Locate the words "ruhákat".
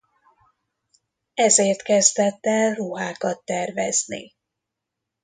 2.73-3.45